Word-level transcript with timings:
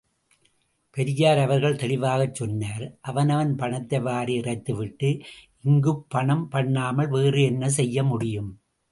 பெரியார் 0.97 1.37
அவர்கள் 1.37 1.75
தெளிவாகச் 1.75 2.35
சொன்னார், 2.35 2.85
அவனவன் 3.01 3.51
பணத்தை 3.55 3.99
வாரி 3.99 4.39
இறைத்துவிட்டு 4.39 5.09
இங்குப் 5.63 6.09
பணம் 6.09 6.49
பண்ணாமல் 6.49 7.07
வேறு 7.07 7.43
என்ன 7.43 7.67
செய்யமுடியும். 7.77 8.51